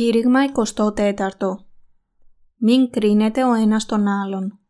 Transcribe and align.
Κήρυγμα 0.00 0.40
24 0.96 1.28
Μην 2.56 2.90
κρίνετε 2.90 3.44
ο 3.44 3.52
ένας 3.52 3.86
τον 3.86 4.08
άλλον 4.08 4.60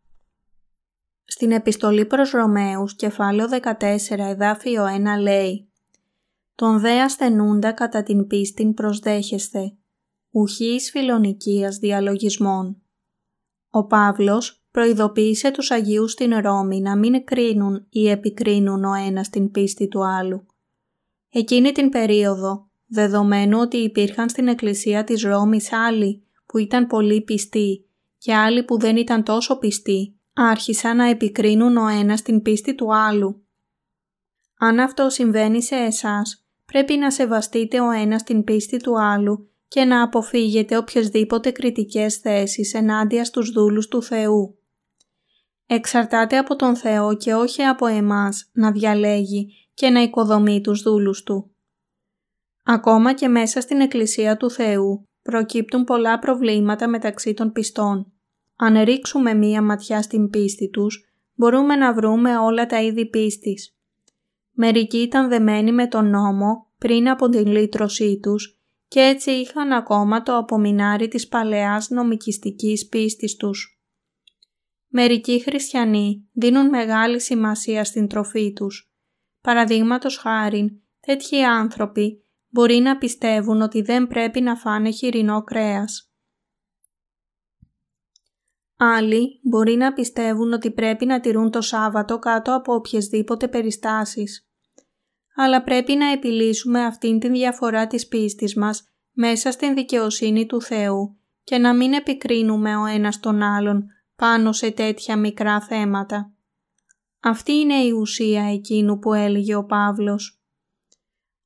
Στην 1.24 1.52
επιστολή 1.52 2.06
προς 2.06 2.30
Ρωμαίους, 2.30 2.96
κεφάλαιο 2.96 3.48
14, 3.48 3.74
εδάφιο 4.08 4.84
1 4.84 5.20
λέει 5.20 5.72
«Τον 6.54 6.80
δε 6.80 7.00
ασθενούντα 7.00 7.72
κατά 7.72 8.02
την 8.02 8.26
πίστην 8.26 8.74
προσδέχεστε, 8.74 9.76
ουχής 10.30 10.90
φιλονικίας 10.90 11.76
διαλογισμών». 11.76 12.82
Ο 13.70 13.86
Παύλος 13.86 14.64
προειδοποίησε 14.70 15.50
τους 15.50 15.70
Αγίους 15.70 16.12
στην 16.12 16.34
Ρώμη 16.38 16.80
να 16.80 16.96
μην 16.96 17.24
κρίνουν 17.24 17.86
ή 17.90 18.08
επικρίνουν 18.08 18.84
ο 18.84 18.94
ένας 18.94 19.28
την 19.28 19.50
πίστη 19.50 19.88
του 19.88 20.06
άλλου. 20.06 20.46
Εκείνη 21.28 21.72
την 21.72 21.88
περίοδο 21.88 22.69
δεδομένου 22.90 23.58
ότι 23.60 23.76
υπήρχαν 23.76 24.28
στην 24.28 24.48
εκκλησία 24.48 25.04
της 25.04 25.22
Ρώμης 25.22 25.72
άλλοι 25.72 26.22
που 26.46 26.58
ήταν 26.58 26.86
πολύ 26.86 27.20
πιστοί 27.20 27.84
και 28.18 28.34
άλλοι 28.34 28.64
που 28.64 28.78
δεν 28.78 28.96
ήταν 28.96 29.24
τόσο 29.24 29.58
πιστοί, 29.58 30.14
άρχισαν 30.32 30.96
να 30.96 31.08
επικρίνουν 31.08 31.76
ο 31.76 31.88
ένας 31.88 32.22
την 32.22 32.42
πίστη 32.42 32.74
του 32.74 32.94
άλλου. 32.94 33.42
Αν 34.58 34.80
αυτό 34.80 35.10
συμβαίνει 35.10 35.62
σε 35.62 35.74
εσάς, 35.74 36.44
πρέπει 36.64 36.96
να 36.96 37.10
σεβαστείτε 37.10 37.80
ο 37.80 37.90
ένας 37.90 38.22
την 38.22 38.44
πίστη 38.44 38.76
του 38.76 39.00
άλλου 39.00 39.50
και 39.68 39.84
να 39.84 40.02
αποφύγετε 40.02 40.76
οποιασδήποτε 40.76 41.50
κριτικές 41.50 42.16
θέσεις 42.16 42.74
ενάντια 42.74 43.24
στους 43.24 43.50
δούλους 43.50 43.88
του 43.88 44.02
Θεού. 44.02 44.58
Εξαρτάται 45.66 46.38
από 46.38 46.56
τον 46.56 46.76
Θεό 46.76 47.16
και 47.16 47.34
όχι 47.34 47.62
από 47.62 47.86
εμάς 47.86 48.50
να 48.52 48.72
διαλέγει 48.72 49.52
και 49.74 49.90
να 49.90 50.02
οικοδομεί 50.02 50.60
τους 50.60 50.82
δούλους 50.82 51.22
Του. 51.22 51.49
Ακόμα 52.62 53.12
και 53.12 53.28
μέσα 53.28 53.60
στην 53.60 53.80
Εκκλησία 53.80 54.36
του 54.36 54.50
Θεού 54.50 55.08
προκύπτουν 55.22 55.84
πολλά 55.84 56.18
προβλήματα 56.18 56.88
μεταξύ 56.88 57.34
των 57.34 57.52
πιστών. 57.52 58.12
Αν 58.56 58.82
ρίξουμε 58.82 59.34
μία 59.34 59.62
ματιά 59.62 60.02
στην 60.02 60.30
πίστη 60.30 60.70
τους, 60.70 61.12
μπορούμε 61.34 61.76
να 61.76 61.94
βρούμε 61.94 62.38
όλα 62.38 62.66
τα 62.66 62.82
είδη 62.82 63.06
πίστης. 63.06 63.74
Μερικοί 64.50 64.98
ήταν 64.98 65.28
δεμένοι 65.28 65.72
με 65.72 65.86
τον 65.86 66.10
νόμο 66.10 66.66
πριν 66.78 67.08
από 67.08 67.28
την 67.28 67.46
λύτρωσή 67.46 68.18
τους 68.22 68.60
και 68.88 69.00
έτσι 69.00 69.30
είχαν 69.30 69.72
ακόμα 69.72 70.22
το 70.22 70.36
απομεινάρι 70.36 71.08
της 71.08 71.28
παλαιάς 71.28 71.90
νομικιστικής 71.90 72.88
πίστης 72.88 73.36
τους. 73.36 73.80
Μερικοί 74.88 75.42
χριστιανοί 75.42 76.28
δίνουν 76.32 76.68
μεγάλη 76.68 77.20
σημασία 77.20 77.84
στην 77.84 78.08
τροφή 78.08 78.52
τους. 78.52 78.92
Παραδείγματος 79.40 80.16
χάριν, 80.16 80.70
τέτοιοι 81.00 81.42
άνθρωποι 81.42 82.24
μπορεί 82.50 82.74
να 82.74 82.98
πιστεύουν 82.98 83.60
ότι 83.60 83.82
δεν 83.82 84.06
πρέπει 84.06 84.40
να 84.40 84.56
φάνε 84.56 84.90
χοιρινό 84.90 85.42
κρέας. 85.42 86.10
Άλλοι 88.76 89.40
μπορεί 89.42 89.76
να 89.76 89.92
πιστεύουν 89.92 90.52
ότι 90.52 90.70
πρέπει 90.70 91.06
να 91.06 91.20
τηρούν 91.20 91.50
το 91.50 91.60
Σάββατο 91.60 92.18
κάτω 92.18 92.54
από 92.54 92.74
οποιασδήποτε 92.74 93.48
περιστάσεις. 93.48 94.48
Αλλά 95.36 95.62
πρέπει 95.62 95.94
να 95.94 96.12
επιλύσουμε 96.12 96.84
αυτήν 96.84 97.18
την 97.18 97.32
διαφορά 97.32 97.86
της 97.86 98.08
πίστης 98.08 98.56
μας 98.56 98.84
μέσα 99.12 99.50
στην 99.50 99.74
δικαιοσύνη 99.74 100.46
του 100.46 100.62
Θεού 100.62 101.16
και 101.44 101.58
να 101.58 101.74
μην 101.74 101.92
επικρίνουμε 101.92 102.76
ο 102.76 102.84
ένας 102.84 103.20
τον 103.20 103.42
άλλον 103.42 103.86
πάνω 104.16 104.52
σε 104.52 104.70
τέτοια 104.70 105.16
μικρά 105.16 105.60
θέματα. 105.60 106.32
Αυτή 107.20 107.52
είναι 107.52 107.74
η 107.74 107.90
ουσία 107.90 108.42
εκείνου 108.42 108.98
που 108.98 109.14
έλεγε 109.14 109.54
ο 109.54 109.64
Παύλος. 109.64 110.39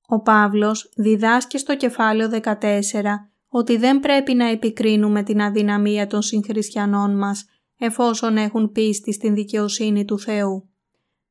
Ο 0.07 0.21
Παύλος 0.21 0.93
διδάσκει 0.97 1.59
στο 1.59 1.77
κεφάλαιο 1.77 2.31
14 2.43 2.55
ότι 3.49 3.77
δεν 3.77 4.01
πρέπει 4.01 4.35
να 4.35 4.49
επικρίνουμε 4.49 5.23
την 5.23 5.41
αδυναμία 5.41 6.07
των 6.07 6.23
συγχριστιανών 6.23 7.17
μας 7.17 7.45
εφόσον 7.79 8.37
έχουν 8.37 8.73
πίστη 8.73 9.13
στην 9.13 9.35
δικαιοσύνη 9.35 10.05
του 10.05 10.19
Θεού. 10.19 10.69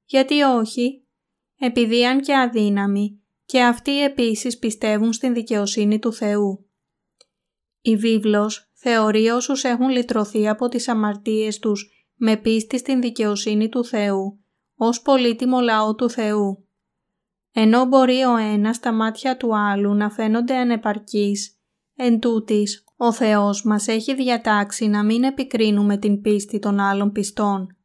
Γιατί 0.06 0.42
όχι, 0.42 1.08
επειδή 1.60 2.06
αν 2.06 2.22
και 2.22 2.36
αδύναμοι 2.36 3.22
και 3.46 3.64
αυτοί 3.64 4.04
επίσης 4.04 4.60
πιστεύουν 4.60 5.14
στην 5.14 5.34
δικαιοσύνη 5.34 6.00
του 6.00 6.14
Θεού. 6.14 6.70
Η 7.82 7.96
βίβλος 7.96 8.72
θεωρεί 8.74 9.28
όσους 9.28 9.64
έχουν 9.64 9.90
λυτρωθεί 9.90 10.48
από 10.48 10.68
τις 10.68 10.88
αμαρτίες 10.88 11.60
τους 11.60 12.08
με 12.16 12.38
πίστη 12.38 12.78
στην 12.78 13.02
δικαιοσύνη 13.02 13.70
του 13.70 13.86
Θεού 13.86 14.44
ως 14.76 15.02
πολύτιμο 15.02 15.60
λαό 15.60 15.96
του 15.96 16.10
Θεού 16.10 16.68
ενώ 17.54 17.86
μπορεί 17.86 18.22
ο 18.24 18.36
ένας 18.36 18.76
στα 18.76 18.92
μάτια 18.92 19.38
του 19.38 19.58
άλλου 19.58 19.94
να 19.94 20.10
φαίνονται 20.10 20.56
ανεπαρκείς, 20.56 21.58
εν 21.96 22.20
τούτης, 22.20 22.84
ο 22.96 23.14
Θεός 23.14 23.64
μας 23.64 23.88
έχει 23.88 24.16
διατάξει 24.16 24.88
να 24.88 25.04
μην 25.04 25.24
επικρίνουμε 25.24 25.98
την 25.98 26.22
πίστη 26.22 26.60
των 26.60 26.80
άλλων 26.80 27.12
πιστών. 27.12 27.78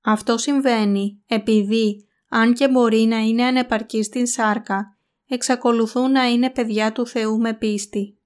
Αυτό 0.00 0.38
συμβαίνει 0.38 1.22
επειδή, 1.26 2.08
αν 2.28 2.54
και 2.54 2.68
μπορεί 2.68 2.98
να 2.98 3.18
είναι 3.18 3.44
ανεπαρκείς 3.44 4.06
στην 4.06 4.26
σάρκα, 4.26 4.98
εξακολουθούν 5.26 6.10
να 6.10 6.24
είναι 6.24 6.50
παιδιά 6.50 6.92
του 6.92 7.06
Θεού 7.06 7.38
με 7.38 7.54
πίστη. 7.54 8.18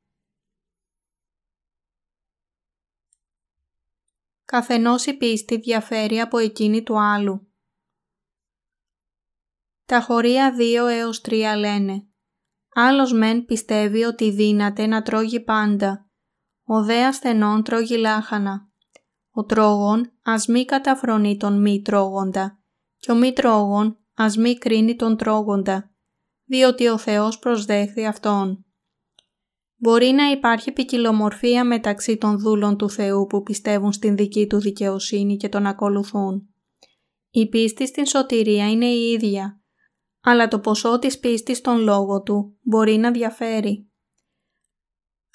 Καθενός 4.44 5.06
η 5.06 5.12
πίστη 5.16 5.56
διαφέρει 5.56 6.20
από 6.20 6.38
εκείνη 6.38 6.82
του 6.82 7.00
άλλου. 7.00 7.51
Τα 9.92 10.00
χωρία 10.00 10.54
2 10.58 10.88
έως 10.90 11.20
3 11.24 11.42
λένε 11.58 12.06
«Άλλος 12.74 13.12
μεν 13.12 13.44
πιστεύει 13.44 14.04
ότι 14.04 14.30
δύναται 14.30 14.86
να 14.86 15.02
τρώγει 15.02 15.40
πάντα, 15.40 16.10
ο 16.64 16.84
δε 16.84 17.04
ασθενών 17.04 17.62
τρώγει 17.62 17.96
λάχανα. 17.96 18.70
Ο 19.30 19.44
τρόγων 19.44 20.12
ας 20.22 20.46
μη 20.46 20.64
καταφρονεί 20.64 21.36
τον 21.36 21.60
μη 21.60 21.82
τρώγοντα 21.82 22.58
και 22.96 23.12
ο 23.12 23.14
μη 23.14 23.32
τρόγων 23.32 23.98
ας 24.14 24.36
μη 24.36 24.58
κρίνει 24.58 24.96
τον 24.96 25.16
τρώγοντα, 25.16 25.94
διότι 26.44 26.88
ο 26.88 26.98
Θεός 26.98 27.38
προσδέχθη 27.38 28.06
Αυτόν. 28.06 28.64
Μπορεί 29.76 30.10
να 30.10 30.30
υπάρχει 30.30 30.72
ποικιλομορφία 30.72 31.64
μεταξύ 31.64 32.16
των 32.16 32.38
δούλων 32.38 32.76
του 32.76 32.90
Θεού 32.90 33.26
που 33.26 33.42
πιστεύουν 33.42 33.92
στην 33.92 34.16
δική 34.16 34.46
του 34.46 34.60
δικαιοσύνη 34.60 35.36
και 35.36 35.48
τον 35.48 35.66
ακολουθούν. 35.66 36.54
Η 37.30 37.48
πίστη 37.48 37.86
στην 37.86 38.06
σωτηρία 38.06 38.70
είναι 38.70 38.86
η 38.86 39.12
ίδια, 39.12 39.61
αλλά 40.22 40.48
το 40.48 40.58
ποσό 40.58 40.98
της 40.98 41.18
πίστης 41.18 41.56
στον 41.56 41.78
λόγο 41.80 42.22
του 42.22 42.56
μπορεί 42.62 42.96
να 42.96 43.10
διαφέρει. 43.10 43.86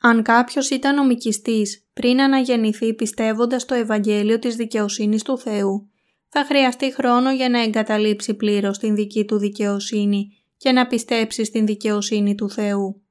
Αν 0.01 0.23
κάποιος 0.23 0.69
ήταν 0.69 0.95
νομικιστής 0.95 1.87
πριν 1.93 2.21
αναγεννηθεί 2.21 2.93
πιστεύοντας 2.93 3.65
το 3.65 3.73
Ευαγγέλιο 3.73 4.39
της 4.39 4.55
δικαιοσύνης 4.55 5.23
του 5.23 5.37
Θεού, 5.37 5.89
θα 6.29 6.45
χρειαστεί 6.45 6.93
χρόνο 6.93 7.31
για 7.31 7.49
να 7.49 7.61
εγκαταλείψει 7.61 8.33
πλήρως 8.33 8.77
την 8.77 8.95
δική 8.95 9.25
του 9.25 9.37
δικαιοσύνη 9.37 10.27
και 10.57 10.71
να 10.71 10.87
πιστέψει 10.87 11.43
στην 11.43 11.65
δικαιοσύνη 11.65 12.35
του 12.35 12.49
Θεού. 12.49 13.01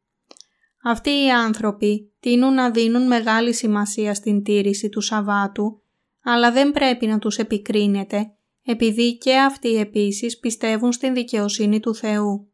Αυτοί 0.82 1.10
οι 1.10 1.30
άνθρωποι 1.30 2.12
τείνουν 2.20 2.54
να 2.54 2.70
δίνουν 2.70 3.06
μεγάλη 3.06 3.54
σημασία 3.54 4.14
στην 4.14 4.42
τήρηση 4.42 4.88
του 4.88 5.00
Σαββάτου, 5.00 5.82
αλλά 6.22 6.52
δεν 6.52 6.72
πρέπει 6.72 7.06
να 7.06 7.18
τους 7.18 7.38
επικρίνεται 7.38 8.35
επειδή 8.66 9.16
και 9.16 9.36
αυτοί 9.36 9.76
επίσης 9.76 10.38
πιστεύουν 10.38 10.92
στην 10.92 11.14
δικαιοσύνη 11.14 11.80
του 11.80 11.94
Θεού. 11.94 12.50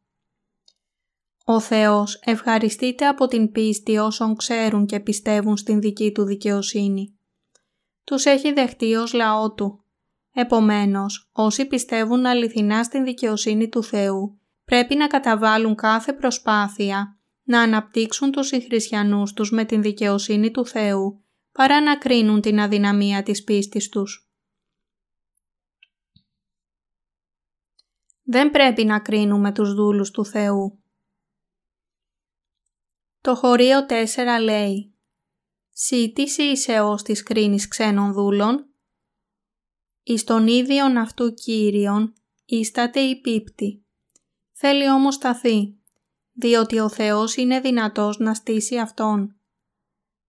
Ο 1.44 1.60
Θεός 1.60 2.20
ευχαριστείται 2.24 3.06
από 3.06 3.26
την 3.26 3.52
πίστη 3.52 3.96
όσων 3.96 4.36
ξέρουν 4.36 4.86
και 4.86 5.00
πιστεύουν 5.00 5.56
στην 5.56 5.80
δική 5.80 6.12
Του 6.12 6.24
δικαιοσύνη. 6.24 7.18
Τους 8.04 8.24
έχει 8.24 8.52
δεχτεί 8.52 8.94
ως 8.94 9.12
λαό 9.12 9.52
Του. 9.52 9.84
Επομένως, 10.34 11.30
όσοι 11.32 11.66
πιστεύουν 11.66 12.26
αληθινά 12.26 12.84
στην 12.84 13.04
δικαιοσύνη 13.04 13.68
του 13.68 13.82
Θεού, 13.82 14.40
πρέπει 14.64 14.94
να 14.94 15.06
καταβάλουν 15.06 15.74
κάθε 15.74 16.12
προσπάθεια 16.12 17.18
να 17.42 17.60
αναπτύξουν 17.60 18.30
τους 18.30 18.46
συγχριστιανούς 18.46 19.32
τους 19.32 19.50
με 19.50 19.64
την 19.64 19.82
δικαιοσύνη 19.82 20.50
του 20.50 20.66
Θεού, 20.66 21.24
παρά 21.52 21.80
να 21.80 21.96
κρίνουν 21.96 22.40
την 22.40 22.60
αδυναμία 22.60 23.22
της 23.22 23.44
πίστης 23.44 23.88
τους. 23.88 24.31
Δεν 28.24 28.50
πρέπει 28.50 28.84
να 28.84 29.00
κρίνουμε 29.00 29.52
τους 29.52 29.74
δούλους 29.74 30.10
του 30.10 30.24
Θεού. 30.24 30.82
Το 33.20 33.34
χωρίο 33.34 33.86
4 33.88 34.42
λέει 34.42 34.94
«Σύ 35.70 36.12
τι 36.12 36.22
είσαι 36.36 36.80
ως 36.80 37.02
της 37.02 37.22
κρίνης 37.22 37.68
ξένων 37.68 38.12
δούλων» 38.12 38.66
«Εις 40.02 40.24
τον 40.24 40.46
ίδιον 40.46 40.96
αυτού 40.96 41.34
Κύριον 41.34 42.14
ίσταται 42.44 43.00
η 43.00 43.20
πίπτη». 43.20 43.86
Θέλει 44.52 44.90
όμως 44.90 45.14
σταθεί, 45.14 45.78
διότι 46.32 46.78
ο 46.78 46.88
Θεός 46.88 47.36
είναι 47.36 47.60
δυνατός 47.60 48.18
να 48.18 48.34
στήσει 48.34 48.78
Αυτόν. 48.78 49.36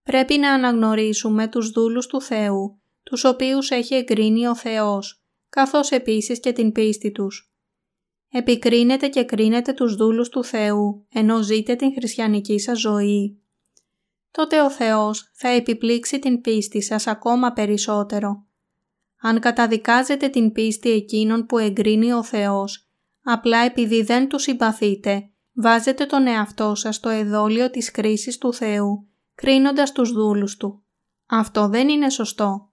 Πρέπει 0.02 0.38
να 0.38 0.52
αναγνωρίσουμε 0.52 1.48
τους 1.48 1.70
δούλους 1.70 2.06
του 2.06 2.20
Θεού, 2.20 2.80
τους 3.02 3.24
οποίους 3.24 3.70
έχει 3.70 3.94
εγκρίνει 3.94 4.46
ο 4.46 4.56
Θεός, 4.56 5.24
καθώς 5.48 5.90
επίσης 5.90 6.40
και 6.40 6.52
την 6.52 6.72
πίστη 6.72 7.12
τους 7.12 7.53
επικρίνετε 8.36 9.08
και 9.08 9.24
κρίνετε 9.24 9.72
τους 9.72 9.96
δούλους 9.96 10.28
του 10.28 10.44
Θεού, 10.44 11.06
ενώ 11.12 11.42
ζείτε 11.42 11.74
την 11.74 11.92
χριστιανική 11.92 12.58
σας 12.58 12.80
ζωή. 12.80 13.42
τότε 14.30 14.60
ο 14.60 14.70
Θεός 14.70 15.30
θα 15.34 15.48
επιπλήξει 15.48 16.18
την 16.18 16.40
πίστη 16.40 16.82
σας 16.82 17.06
ακόμα 17.06 17.52
περισσότερο. 17.52 18.46
Αν 19.20 19.40
καταδικάζετε 19.40 20.28
την 20.28 20.52
πίστη 20.52 20.90
εκείνων 20.90 21.46
που 21.46 21.58
εγκρίνει 21.58 22.12
ο 22.12 22.22
Θεός, 22.22 22.88
απλά 23.22 23.58
επειδή 23.58 24.02
δεν 24.02 24.28
τους 24.28 24.42
συμπαθείτε, 24.42 25.30
βάζετε 25.52 26.06
τον 26.06 26.26
εαυτό 26.26 26.74
σας 26.74 26.96
στο 26.96 27.08
εδόλιο 27.08 27.70
της 27.70 27.90
κρίσης 27.90 28.38
του 28.38 28.52
Θεού, 28.52 29.08
κρίνοντας 29.34 29.92
τους 29.92 30.12
δούλους 30.12 30.56
Του. 30.56 30.84
Αυτό 31.26 31.68
δεν 31.68 31.88
είναι 31.88 32.10
σωστό. 32.10 32.72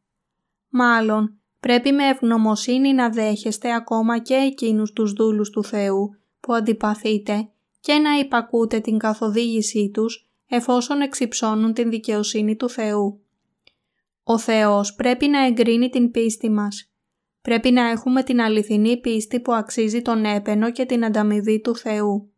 Μάλλον, 0.70 1.41
πρέπει 1.62 1.92
με 1.92 2.08
ευγνωμοσύνη 2.08 2.94
να 2.94 3.10
δέχεστε 3.10 3.74
ακόμα 3.74 4.20
και 4.20 4.34
εκείνους 4.34 4.94
τους 4.94 5.14
δούλους 5.14 5.50
του 5.50 5.64
Θεού 5.64 6.10
που 6.40 6.54
αντιπαθείτε 6.54 7.50
και 7.80 7.94
να 7.94 8.20
υπακούτε 8.20 8.80
την 8.80 8.98
καθοδήγησή 8.98 9.90
τους 9.94 10.30
εφόσον 10.48 11.02
εξυψώνουν 11.02 11.74
την 11.74 11.90
δικαιοσύνη 11.90 12.56
του 12.56 12.70
Θεού. 12.70 13.22
Ο 14.24 14.38
Θεός 14.38 14.96
πρέπει 14.96 15.28
να 15.28 15.46
εγκρίνει 15.46 15.90
την 15.90 16.12
πίστη 16.12 16.50
μας. 16.50 16.92
Πρέπει 17.42 17.72
να 17.72 17.90
έχουμε 17.90 18.24
την 18.24 18.42
αληθινή 18.42 19.00
πίστη 19.00 19.40
που 19.40 19.54
αξίζει 19.54 20.02
τον 20.02 20.26
έπαινο 20.26 20.72
και 20.72 20.86
την 20.86 21.06
ανταμοιβή 21.06 21.62
του 21.62 21.76
Θεού. 21.76 22.34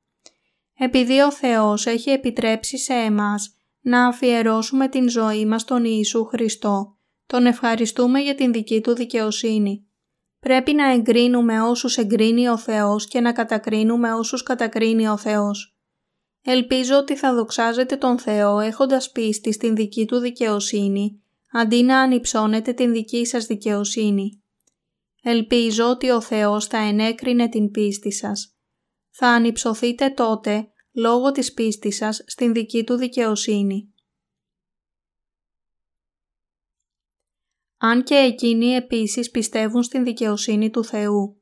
Επειδή 0.78 1.22
ο 1.22 1.32
Θεός 1.32 1.86
έχει 1.86 2.10
επιτρέψει 2.10 2.78
σε 2.78 2.94
εμάς 2.94 3.56
να 3.82 4.08
αφιερώσουμε 4.08 4.88
την 4.88 5.10
ζωή 5.10 5.46
μας 5.46 5.62
στον 5.62 5.84
Ιησού 5.86 6.26
Χριστό, 6.26 6.98
τον 7.34 7.46
ευχαριστούμε 7.46 8.20
για 8.20 8.36
την 8.36 8.52
δική 8.52 8.82
Του 8.82 8.96
δικαιοσύνη. 8.96 9.88
Πρέπει 10.40 10.74
να 10.74 10.92
εγκρίνουμε 10.92 11.62
όσους 11.62 11.98
εγκρίνει 11.98 12.48
ο 12.48 12.58
Θεός 12.58 13.08
και 13.08 13.20
να 13.20 13.32
κατακρίνουμε 13.32 14.14
όσους 14.14 14.44
κατακρίνει 14.44 15.08
ο 15.08 15.18
Θεός. 15.18 15.78
Ελπίζω 16.42 16.98
ότι 16.98 17.16
θα 17.16 17.34
δοξάζετε 17.34 17.96
τον 17.96 18.20
Θεό 18.20 18.60
έχοντας 18.60 19.12
πίστη 19.12 19.52
στην 19.52 19.76
δική 19.76 20.06
Του 20.06 20.18
δικαιοσύνη, 20.18 21.24
αντί 21.52 21.84
να 21.84 22.00
ανυψώνετε 22.00 22.74
την 22.74 22.92
δική 22.92 23.26
σας 23.26 23.46
δικαιοσύνη. 23.46 24.44
Ελπίζω 25.24 25.90
ότι 25.90 26.10
ο 26.10 26.22
Θεός 26.22 26.66
θα 26.66 26.78
ενέκρινε 26.78 27.50
την 27.50 27.72
πίστη 27.72 28.12
σας. 28.12 28.56
Θα 29.12 29.28
ανυψωθείτε 29.28 30.10
τότε 30.10 30.68
λόγω 30.92 31.32
της 31.32 31.54
πίστης 31.54 31.96
σας 31.96 32.24
στην 32.26 32.54
δική 32.54 32.84
Του 32.84 32.96
δικαιοσύνη. 32.96 33.93
Αν 37.86 38.04
και 38.04 38.16
εκείνοι 38.16 38.66
επίσης 38.66 39.32
πιστεύουν 39.32 39.84
στην 39.84 40.04
δικαιοσύνη 40.04 40.70
του 40.70 40.84
Θεού. 40.84 41.42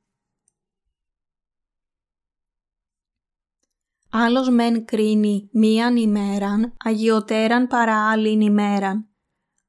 Άλλος 4.10 4.50
μεν 4.50 4.86
κρίνει 4.86 5.50
μίαν 5.54 5.96
ημέραν, 5.96 6.74
αγιωτέραν 6.78 7.68
παρά 7.68 8.10
άλλην 8.10 8.42
ημέραν. 8.42 9.10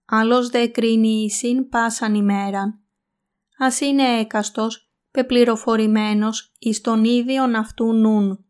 Άλλος 0.05 0.49
δε 0.49 0.67
κρίνει 0.67 1.25
ίσιν 1.25 1.69
πάσαν 1.69 2.15
ημέραν. 2.15 2.81
Ας 3.59 3.81
είναι 3.81 4.19
έκαστος, 4.19 4.93
πεπληροφορημένος 5.11 6.55
εις 6.59 6.81
τον 6.81 7.05
ίδιον 7.05 7.55
αυτού 7.55 7.93
νουν. 7.93 8.45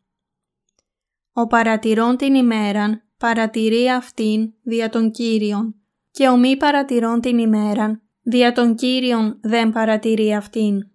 Ο 1.33 1.47
παρατηρών 1.47 2.17
την 2.17 2.35
ημέραν 2.35 3.01
παρατηρεί 3.17 3.89
αυτήν 3.89 4.53
δια 4.61 4.89
των 4.89 5.11
Κύριων 5.11 5.75
και 6.11 6.27
ο 6.27 6.37
μη 6.37 6.57
παρατηρών 6.57 7.19
την 7.19 7.37
ημέραν 7.37 8.02
δια 8.23 8.51
των 8.51 8.75
Κύριων 8.75 9.39
δεν 9.41 9.71
παρατηρεί 9.71 10.35
αυτήν. 10.35 10.87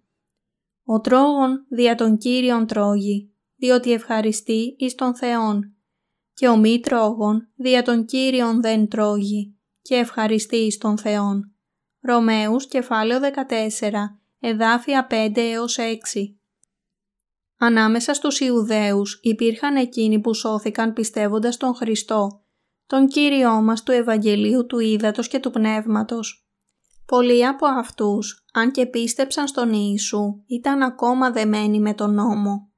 Ο 0.83 0.99
τρόγων 0.99 1.65
δια 1.69 1.95
των 1.95 2.17
Κύριων 2.17 2.67
τρώγει, 2.67 3.33
διότι 3.55 3.91
ευχαριστεί 3.91 4.75
εις 4.79 4.95
τον 4.95 5.15
Θεόν, 5.15 5.73
και 6.33 6.47
ο 6.47 6.57
μη 6.57 6.79
τρόγων 6.79 7.51
δια 7.55 7.83
των 7.83 8.05
Κύριων 8.05 8.61
δεν 8.61 8.87
τρώγει, 8.87 9.57
και 9.81 9.95
ευχαριστεί 9.95 10.55
εις 10.55 10.77
τον 10.77 10.97
Θεόν. 10.97 11.53
Ρωμαίους 12.01 12.67
κεφάλαιο 12.67 13.19
14, 13.19 14.19
εδάφια 14.39 15.07
5 15.09 15.31
έως 15.35 15.77
6. 15.77 16.37
Ανάμεσα 17.57 18.13
στους 18.13 18.39
Ιουδαίους 18.39 19.19
υπήρχαν 19.23 19.75
εκείνοι 19.75 20.19
που 20.19 20.33
σώθηκαν 20.33 20.93
πιστεύοντας 20.93 21.57
τον 21.57 21.75
Χριστό, 21.75 22.43
τον 22.85 23.07
Κύριό 23.07 23.61
μας 23.61 23.83
του 23.83 23.91
Ευαγγελίου 23.91 24.65
του 24.65 24.79
Ήδατος 24.79 25.27
και 25.27 25.39
του 25.39 25.51
Πνεύματος. 25.51 26.48
Πολλοί 27.09 27.47
από 27.47 27.65
αυτούς, 27.65 28.45
αν 28.53 28.71
και 28.71 28.85
πίστεψαν 28.85 29.47
στον 29.47 29.73
Ιησού, 29.73 30.43
ήταν 30.47 30.81
ακόμα 30.81 31.31
δεμένοι 31.31 31.79
με 31.79 31.93
τον 31.93 32.13
νόμο. 32.13 32.71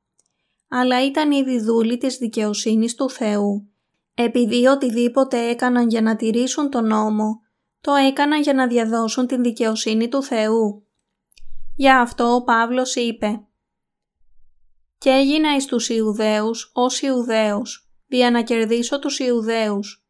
Αλλά 0.70 1.06
ήταν 1.06 1.32
ήδη 1.32 1.60
δούλοι 1.60 1.98
της 1.98 2.18
δικαιοσύνης 2.18 2.96
του 2.96 3.10
Θεού. 3.10 3.70
Επειδή 4.14 4.66
οτιδήποτε 4.66 5.50
έκαναν 5.50 5.90
για 5.90 6.02
να 6.02 6.16
τηρήσουν 6.16 6.70
τον 6.70 6.88
νόμο, 6.88 7.40
το 7.82 7.94
έκαναν 7.94 8.42
για 8.42 8.54
να 8.54 8.68
διαδώσουν 8.68 9.28
την 9.28 9.44
δικαιοσύνη 9.44 10.08
του 10.08 10.24
Θεού. 10.24 10.88
Γι' 11.76 11.92
αυτό 11.92 12.36
ο 12.36 12.44
Παύλος 12.44 12.96
είπε 12.96 13.48
«Και 14.98 15.10
έγινα 15.10 15.56
εις 15.56 15.66
τους 15.66 15.90
Ιουδαίους 15.90 16.72
ως 16.74 17.02
Ιουδαίος, 17.02 17.92
δια 18.08 18.32
να 18.32 18.44
κερδίσω 18.44 19.00
τους 19.00 19.20
Ιουδαίους. 19.20 20.06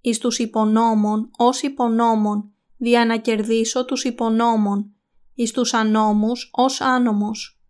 Εις 0.00 0.18
τους 0.18 0.38
υπονόμων 0.38 1.30
ως 1.36 1.62
υπονόμων, 1.62 2.50
δια 2.76 3.04
να 3.04 3.16
κερδίσω 3.16 3.84
τους 3.84 4.04
υπονόμων, 4.04 4.94
εις 5.34 5.52
τους 5.52 5.74
ανώμους 5.74 6.50
ως 6.52 6.80
άνομος. 6.80 7.60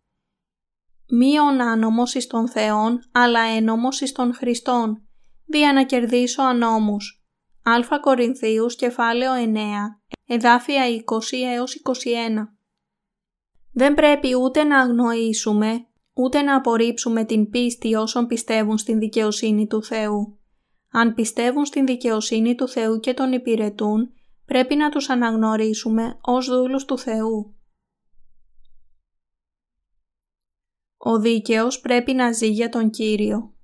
Μείον 1.09 1.61
άνομος 1.61 2.15
εις 2.15 2.27
των 2.27 2.49
Θεών, 2.49 3.01
αλλά 3.13 3.41
ένομος 3.41 4.01
εις 4.01 4.13
των 4.13 4.35
Χριστών, 4.35 5.07
δια 5.45 5.73
να 5.73 5.85
κερδίσω 5.85 6.43
ανώμους. 6.43 7.25
Α 7.63 8.01
Κορινθίους 8.01 8.77
κεφάλαιο 8.77 9.33
9, 9.33 10.01
εδάφια 10.27 10.87
20 10.87 11.43
έως 11.43 11.75
21. 11.75 12.57
Δεν 13.73 13.95
πρέπει 13.95 14.35
ούτε 14.35 14.65
να 14.65 14.81
αγνοήσουμε, 14.81 15.87
ούτε 16.15 16.43
να 16.43 16.57
απορρίψουμε 16.57 17.25
την 17.25 17.51
πίστη 17.51 17.95
όσων 17.95 18.27
πιστεύουν 18.27 18.79
στην 18.79 18.99
δικαιοσύνη 18.99 19.67
του 19.67 19.83
Θεού. 19.83 20.39
Αν 20.91 21.15
πιστεύουν 21.15 21.65
στην 21.65 21.87
δικαιοσύνη 21.87 22.55
του 22.55 22.69
Θεού 22.69 23.01
και 23.01 23.15
τον 23.15 23.33
υπηρετούν, 23.33 24.16
πρέπει 24.47 24.77
να 24.77 24.89
τους 24.89 25.09
αναγνωρίσουμε 25.09 26.19
ως 26.21 26.47
δούλους 26.47 26.85
του 26.85 26.99
Θεού. 26.99 27.57
Ο 30.97 31.19
δίκαιος 31.19 31.81
πρέπει 31.81 32.13
να 32.13 32.33
ζει 32.33 32.51
για 32.51 32.69
τον 32.69 32.91
Κύριο. 32.91 33.55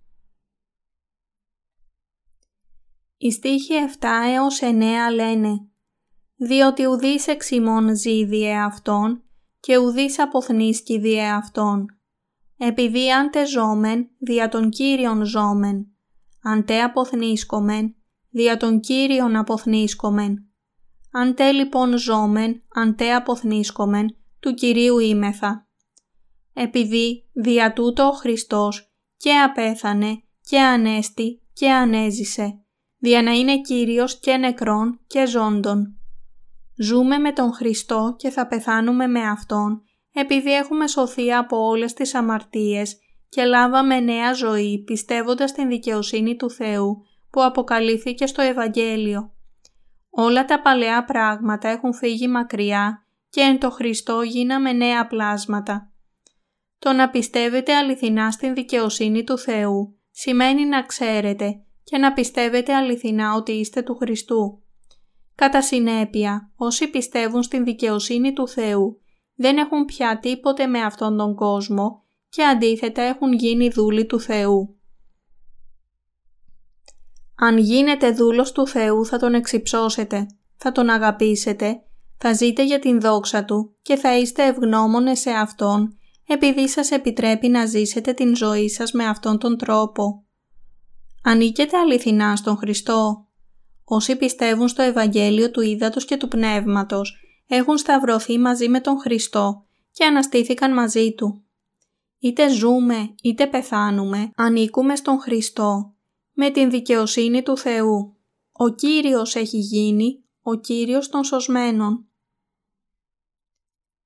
Οι 3.17 3.31
στίχοι 3.31 3.75
7 4.01 4.07
έως 4.27 4.61
9 4.63 5.13
λένε 5.15 5.67
«Διότι 6.37 6.87
ουδής 6.87 7.27
εξ 7.27 7.51
ημών 7.51 7.97
ζει 7.97 8.25
διέ 8.25 8.57
αυτόν 8.57 9.23
και 9.61 9.77
ουδής 9.77 10.19
αποθνίσκει 10.19 10.99
διέ 10.99 11.29
αυτόν. 11.29 11.87
Επειδή 12.57 13.13
αν 13.13 13.31
τε 13.31 13.47
ζώμεν, 13.47 14.11
δια 14.19 14.49
τον 14.49 14.71
Κύριον 14.71 15.25
ζώμεν. 15.25 15.87
Αν 16.43 16.65
τε 16.65 16.83
αποθνίσκομεν, 16.83 17.95
δια 18.31 18.57
τον 18.57 18.81
Κύριον 18.81 19.37
αποθνίσκομεν 19.37 20.52
αν 21.13 21.35
τε 21.35 21.53
λοιπόν 21.53 21.99
ζώμεν, 21.99 22.63
αν 22.75 22.97
τε 22.97 23.15
αποθνίσκομεν, 23.15 24.17
του 24.41 24.55
Κυρίουήμεθα. 24.55 25.67
Επειδή 26.53 27.29
δια 27.33 27.73
τούτο 27.73 28.05
ο 28.05 28.13
Χριστός 28.13 28.93
και 29.17 29.33
απέθανε 29.33 30.23
και 30.41 30.61
ανέστη 30.61 31.43
και 31.53 31.71
ανέζησε, 31.71 32.65
δια 32.99 33.23
να 33.23 33.33
είναι 33.33 33.61
Κύριος 33.61 34.19
και 34.19 34.37
νεκρών 34.37 35.01
και 35.07 35.27
ζώντων. 35.27 35.97
Ζούμε 36.77 37.19
με 37.19 37.33
τον 37.33 37.53
Χριστό 37.53 38.15
και 38.19 38.31
θα 38.31 38.47
πεθάνουμε 38.47 39.07
με 39.07 39.29
Αυτόν, 39.29 39.83
επειδή 40.13 40.55
έχουμε 40.55 40.87
σωθεί 40.87 41.33
από 41.33 41.67
όλες 41.67 41.93
τις 41.93 42.15
αμαρτίες 42.15 42.99
και 43.29 43.45
λάβαμε 43.45 44.01
νέα 44.01 44.33
ζωή 44.33 44.83
πιστεύοντας 44.87 45.53
την 45.53 45.69
δικαιοσύνη 45.69 46.37
του 46.37 46.51
Θεού 46.51 47.03
που 47.31 47.43
αποκαλύφθηκε 47.45 48.27
στο 48.27 48.43
Ευαγγέλιο. 48.43 49.33
Όλα 50.15 50.45
τα 50.45 50.61
παλαιά 50.61 51.05
πράγματα 51.05 51.69
έχουν 51.69 51.95
φύγει 51.95 52.29
μακριά 52.29 53.07
και 53.29 53.41
εν 53.41 53.59
το 53.59 53.71
Χριστό 53.71 54.23
γίναμε 54.23 54.73
νέα 54.73 55.07
πλάσματα. 55.07 55.93
Το 56.79 56.93
να 56.93 57.11
πιστεύετε 57.11 57.75
αληθινά 57.75 58.31
στην 58.31 58.55
δικαιοσύνη 58.55 59.25
του 59.25 59.39
Θεού 59.39 59.99
σημαίνει 60.11 60.65
να 60.65 60.83
ξέρετε 60.83 61.63
και 61.85 61.99
να 61.99 62.13
πιστεύετε 62.13 62.75
αληθινά 62.75 63.35
ότι 63.35 63.53
είστε 63.53 63.83
του 63.83 63.95
Χριστού. 63.95 64.63
Κατά 65.35 65.63
συνέπεια, 65.63 66.53
όσοι 66.57 66.91
πιστεύουν 66.91 67.43
στην 67.43 67.65
δικαιοσύνη 67.65 68.33
του 68.33 68.49
Θεού 68.49 69.01
δεν 69.35 69.59
έχουν 69.59 69.85
πια 69.85 70.19
τίποτε 70.19 70.67
με 70.67 70.81
αυτόν 70.81 71.17
τον 71.17 71.35
κόσμο 71.35 72.03
και 72.29 72.45
αντίθετα 72.45 73.03
έχουν 73.03 73.33
γίνει 73.33 73.69
δούλοι 73.69 74.07
του 74.07 74.21
Θεού. 74.21 74.77
Αν 77.45 77.59
γίνετε 77.59 78.11
δούλος 78.11 78.53
του 78.53 78.67
Θεού 78.67 79.07
θα 79.07 79.19
τον 79.19 79.35
εξυψώσετε, 79.35 80.27
θα 80.57 80.73
τον 80.73 80.91
αγαπήσετε, 80.91 81.83
θα 82.19 82.33
ζείτε 82.33 82.65
για 82.65 82.79
την 82.79 83.01
δόξα 83.01 83.45
Του 83.45 83.77
και 83.83 83.97
θα 83.97 84.19
είστε 84.19 84.47
ευγνώμονες 84.47 85.21
σε 85.21 85.31
Αυτόν 85.31 85.99
επειδή 86.27 86.69
σας 86.69 86.91
επιτρέπει 86.91 87.49
να 87.49 87.67
ζήσετε 87.67 88.13
την 88.13 88.37
ζωή 88.37 88.69
σας 88.69 88.93
με 88.93 89.05
αυτόν 89.05 89.39
τον 89.39 89.59
τρόπο. 89.59 90.25
Ανήκετε 91.23 91.77
αληθινά 91.77 92.37
στον 92.37 92.57
Χριστό. 92.57 93.27
Όσοι 93.85 94.17
πιστεύουν 94.17 94.69
στο 94.69 94.83
Ευαγγέλιο 94.83 95.51
του 95.51 95.61
Ήδατος 95.61 96.05
και 96.05 96.17
του 96.17 96.29
Πνεύματος 96.29 97.17
έχουν 97.47 97.79
σταυρωθεί 97.79 98.39
μαζί 98.39 98.69
με 98.69 98.81
τον 98.81 98.99
Χριστό 98.99 99.67
και 99.93 100.05
αναστήθηκαν 100.05 100.73
μαζί 100.73 101.15
Του. 101.15 101.43
Είτε 102.19 102.49
ζούμε 102.49 103.15
είτε 103.23 103.47
πεθάνουμε, 103.47 104.31
ανήκουμε 104.37 104.97
στον 104.97 105.21
Χριστό 105.21 105.92
με 106.33 106.51
την 106.51 106.71
δικαιοσύνη 106.71 107.43
του 107.43 107.57
Θεού. 107.57 108.17
Ο 108.53 108.69
Κύριος 108.69 109.35
έχει 109.35 109.59
γίνει 109.59 110.25
ο 110.43 110.55
Κύριος 110.55 111.09
των 111.09 111.25
σωσμένων. 111.25 112.07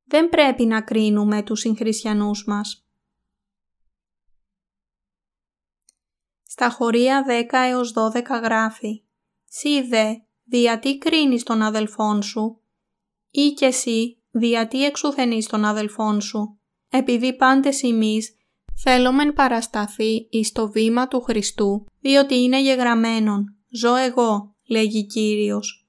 Δεν 0.04 0.28
πρέπει 0.28 0.66
να 0.66 0.82
κρίνουμε 0.82 1.42
τους 1.42 1.60
συγχριστιανούς 1.60 2.44
μας. 2.44 2.86
Στα 6.44 6.70
χωρία 6.70 7.24
10 7.28 7.44
έως 7.52 7.92
12 7.92 8.40
γράφει 8.42 9.02
«Σύ 9.48 9.82
δε, 9.82 10.14
δια 10.44 10.78
τι 10.78 10.98
κρίνεις 10.98 11.42
τον 11.42 11.62
αδελφόν 11.62 12.22
σου» 12.22 12.60
ή 13.30 13.52
και 13.52 13.66
εσύ, 13.66 14.18
δια 14.30 14.68
τι 14.68 14.84
εξουθενείς 14.84 15.46
τον 15.46 15.64
αδελφόν 15.64 16.20
σου, 16.20 16.58
επειδή 16.88 17.36
πάντες 17.36 17.82
εμείς 17.82 18.36
θέλομεν 18.76 19.32
παρασταθεί 19.32 20.26
εις 20.30 20.52
το 20.52 20.70
βήμα 20.70 21.08
του 21.08 21.20
Χριστού, 21.20 21.84
διότι 22.00 22.34
είναι 22.34 22.60
γεγραμμένον, 22.60 23.56
ζω 23.70 23.94
εγώ, 23.94 24.54
λέγει 24.68 25.06
Κύριος, 25.06 25.88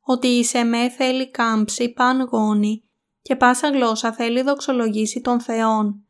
ότι 0.00 0.26
εις 0.26 0.54
εμέ 0.54 0.88
θέλει 0.88 1.30
κάμψη 1.30 1.92
παν 1.92 2.20
γόνη 2.20 2.84
και 3.22 3.36
πάσα 3.36 3.70
γλώσσα 3.70 4.12
θέλει 4.12 4.42
δοξολογήσει 4.42 5.20
τον 5.20 5.40
Θεόν. 5.40 6.00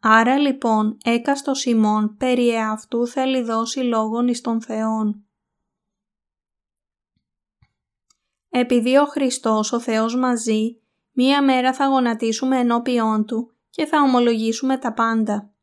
Άρα 0.00 0.38
λοιπόν 0.38 0.96
έκαστο 1.04 1.54
Σιμών 1.54 2.16
περί 2.16 2.48
εαυτού 2.48 3.06
θέλει 3.06 3.42
δώσει 3.42 3.80
λόγον 3.80 4.28
εις 4.28 4.40
τον 4.40 4.62
Θεόν. 4.62 5.24
Επειδή 8.48 8.96
ο 8.96 9.04
Χριστός 9.04 9.72
ο 9.72 9.80
Θεός 9.80 10.16
μαζί, 10.16 10.80
μία 11.12 11.42
μέρα 11.42 11.72
θα 11.72 11.86
γονατίσουμε 11.86 12.58
ενώπιόν 12.58 13.24
Του 13.26 13.52
και 13.70 13.86
θα 13.86 14.00
ομολογήσουμε 14.00 14.78
τα 14.78 14.92
πάντα. 14.92 15.53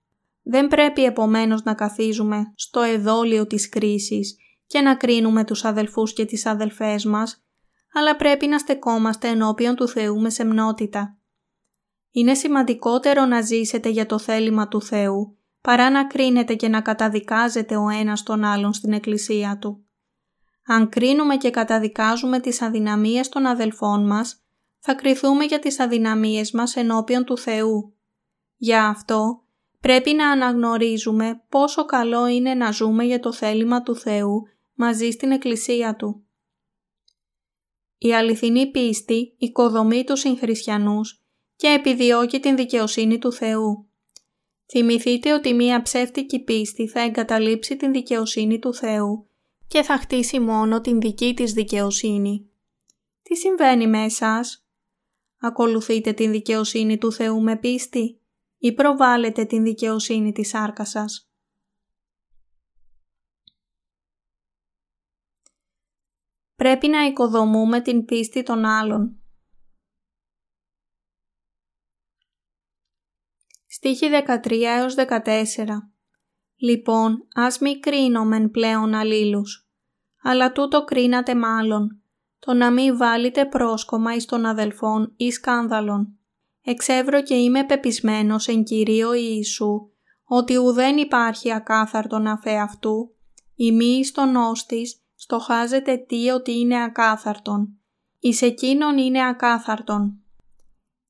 Δεν 0.44 0.68
πρέπει 0.68 1.04
επομένως 1.04 1.64
να 1.64 1.74
καθίζουμε 1.74 2.54
στο 2.56 2.82
εδόλιο 2.82 3.48
της 3.48 3.70
κρίσης 3.70 4.38
και 4.68 4.82
να 4.82 4.96
κρίνουμε 4.96 5.44
τους 5.44 5.66
αδελφούς 5.66 6.14
και 6.14 6.26
τις 6.26 6.46
αδελφές 6.46 7.06
μας, 7.06 7.44
αλλά 7.94 8.16
πρέπει 8.16 8.48
να 8.48 8.58
στεκόμαστε 8.58 9.28
ενώπιον 9.28 9.76
του 9.76 9.88
Θεού 9.88 10.20
με 10.22 10.30
σεμνότητα. 10.30 11.18
Είναι 12.12 12.34
σημαντικότερο 12.34 13.26
να 13.26 13.42
ζήσετε 13.42 13.90
για 13.90 14.06
το 14.06 14.20
θέλημα 14.20 14.68
του 14.68 14.82
Θεού, 14.82 15.38
παρά 15.62 15.90
να 15.90 16.08
κρίνετε 16.08 16.56
και 16.56 16.68
να 16.68 16.82
καταδικάζετε 16.82 17.76
ο 17.76 17.90
ένας 17.90 18.24
τον 18.24 18.44
άλλον 18.44 18.74
στην 18.74 18.94
Εκκλησία 18.94 19.58
Του. 19.58 19.86
Αν 20.66 20.90
κρίνουμε 20.90 21.38
και 21.38 21.50
καταδικάζουμε 21.50 22.40
τις 22.40 22.62
αδυναμίες 22.62 23.30
των 23.30 23.46
αδελφών 23.46 24.06
μας, 24.06 24.44
θα 24.80 24.94
κριθούμε 24.94 25.44
για 25.44 25.60
τις 25.60 25.80
αδυναμίες 25.80 26.52
μας 26.52 26.76
ενώπιον 26.76 27.24
του 27.24 27.38
Θεού. 27.38 27.96
Για 28.56 28.88
αυτό 28.88 29.41
πρέπει 29.82 30.14
να 30.14 30.30
αναγνωρίζουμε 30.30 31.44
πόσο 31.50 31.86
καλό 31.86 32.28
είναι 32.28 32.54
να 32.54 32.72
ζούμε 32.72 33.04
για 33.04 33.20
το 33.20 33.34
θέλημα 33.34 33.84
του 33.84 33.96
Θεού 33.96 34.48
μαζί 34.74 35.12
στην 35.12 35.32
Εκκλησία 35.32 35.96
Του. 35.96 36.24
Η 37.98 38.14
αληθινή 38.14 38.72
πίστη 38.72 39.34
οικοδομεί 39.38 40.04
τους 40.04 40.20
συγχριστιανούς 40.20 41.22
και 41.56 41.68
επιδιώκει 41.68 42.40
την 42.40 42.56
δικαιοσύνη 42.56 43.18
του 43.18 43.32
Θεού. 43.32 43.86
Θυμηθείτε 44.66 45.34
ότι 45.34 45.54
μία 45.54 45.82
ψεύτικη 45.82 46.40
πίστη 46.40 46.88
θα 46.88 47.02
εγκαταλείψει 47.02 47.78
την 47.78 47.92
δικαιοσύνη 47.92 48.60
του 48.60 48.74
Θεού 48.74 49.28
και 49.68 49.82
θα 49.82 49.98
χτίσει 49.98 50.40
μόνο 50.40 50.82
την 50.82 51.00
δική 51.00 51.34
της 51.34 51.54
δικαιοσύνη. 51.54 52.50
Τι 53.22 53.36
συμβαίνει 53.36 53.88
με 53.88 54.04
εσάς; 54.04 54.66
Ακολουθείτε 55.40 56.14
την 56.14 56.32
δικαιοσύνη 56.32 56.98
του 56.98 57.12
Θεού 57.12 57.42
με 57.42 57.58
πίστη; 57.58 58.21
Ή 58.62 58.74
προβάλλετε 58.74 59.46
την 59.46 59.64
δικαιοσύνη 59.64 60.32
της 60.32 60.50
σάρκας 60.50 60.90
σας. 60.90 61.32
Πρέπει 66.56 66.88
να 66.88 67.06
οικοδομούμε 67.06 67.82
την 67.82 68.06
πίστη 68.06 68.44
των 68.44 68.66
άλλων. 68.66 69.22
Στίχη 73.68 74.10
13 74.10 74.64
έως 74.64 74.96
14 74.96 75.94
Λοιπόν, 76.56 77.28
ας 77.34 77.60
μη 77.60 77.80
κρίνομεν 77.80 78.52
πλέον 78.52 78.94
αλλήλους, 78.94 79.70
αλλά 80.22 80.52
τούτο 80.52 80.84
κρίνατε 80.84 81.36
μάλλον, 81.36 82.02
το 82.40 82.54
να 82.54 82.72
μη 82.72 82.92
βάλετε 82.92 83.46
πρόσκομα 83.46 84.16
εις 84.16 84.26
των 84.26 84.46
αδελφών 84.46 85.14
ή 85.18 85.32
σκάνδαλον. 85.32 86.21
Εξεύρω 86.64 87.22
και 87.22 87.34
είμαι 87.34 87.64
πεπισμένος 87.64 88.48
εν 88.48 88.64
Κυρίω 88.64 89.14
Ιησού, 89.14 89.90
ότι 90.26 90.58
ουδέν 90.58 90.98
υπάρχει 90.98 91.54
ακάθαρτον 91.54 92.28
αφέ 92.28 92.58
αυτού, 92.58 93.16
η 93.56 93.72
μη 93.72 93.86
εις 93.86 94.12
τον 94.12 94.36
όστης 94.36 95.02
στοχάζεται 95.16 95.98
τι 95.98 96.30
ότι 96.30 96.60
είναι 96.60 96.84
ακάθαρτον, 96.84 97.70
εις 98.20 98.42
εκείνον 98.42 98.98
είναι 98.98 99.28
ακάθαρτον. 99.28 100.16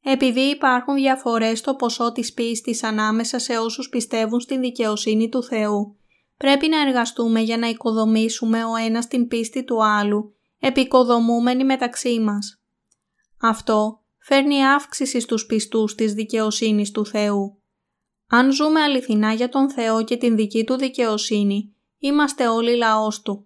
Επειδή 0.04 0.42
υπάρχουν 0.42 0.96
διαφορές 0.96 1.60
στο 1.60 1.76
ποσό 1.76 2.12
της 2.12 2.34
πίστης 2.34 2.84
ανάμεσα 2.84 3.40
σε 3.40 3.58
όσους 3.58 3.90
πιστεύουν 3.90 4.40
στην 4.40 4.60
δικαιοσύνη 4.60 5.30
του 5.30 5.44
Θεού, 5.44 5.96
πρέπει 6.38 6.68
να 6.68 6.82
εργαστούμε 6.82 7.40
για 7.40 7.58
να 7.58 7.68
οικοδομήσουμε 7.68 8.64
ο 8.64 8.76
ένας 8.76 9.08
την 9.08 9.28
πίστη 9.28 9.64
του 9.64 9.86
άλλου, 9.86 10.36
επικοδομούμενοι 10.60 11.64
μεταξύ 11.64 12.20
μας. 12.20 12.62
Αυτό 13.42 14.01
φέρνει 14.24 14.66
αύξηση 14.66 15.20
στους 15.20 15.46
πιστούς 15.46 15.96
της 15.96 16.14
δικαιοσύνης 16.14 16.92
του 16.92 17.06
Θεού. 17.06 17.62
Αν 18.28 18.52
ζούμε 18.52 18.82
αληθινά 18.82 19.34
για 19.34 19.50
τον 19.50 19.70
Θεό 19.70 20.04
και 20.04 20.18
την 20.18 20.36
δική 20.36 20.64
Του 20.64 20.78
δικαιοσύνη, 20.78 21.76
είμαστε 21.98 22.48
όλοι 22.48 22.76
λαός 22.76 23.22
Του. 23.22 23.46